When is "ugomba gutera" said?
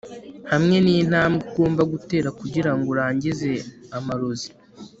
1.49-2.29